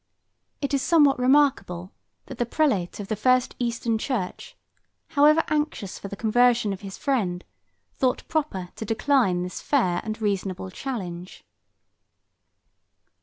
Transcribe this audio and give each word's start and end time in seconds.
It 0.61 0.73
is 0.73 0.81
somewhat 0.81 1.19
remarkable, 1.19 1.91
that 2.25 2.39
the 2.39 2.45
prelate 2.47 2.99
of 2.99 3.07
the 3.07 3.15
first 3.15 3.55
eastern 3.59 3.99
church, 3.99 4.57
however 5.09 5.43
anxious 5.47 5.99
for 5.99 6.07
the 6.07 6.15
conversion 6.15 6.73
of 6.73 6.81
his 6.81 6.97
friend, 6.97 7.45
thought 7.93 8.27
proper 8.27 8.69
to 8.77 8.83
decline 8.83 9.43
this 9.43 9.61
fair 9.61 10.01
and 10.03 10.19
reasonable 10.19 10.71
challenge. 10.71 11.43